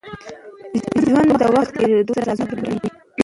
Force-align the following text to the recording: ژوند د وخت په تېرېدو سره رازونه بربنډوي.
ژوند 1.07 1.29
د 1.41 1.43
وخت 1.55 1.71
په 1.75 1.79
تېرېدو 1.87 2.13
سره 2.17 2.25
رازونه 2.27 2.47
بربنډوي. 2.51 2.89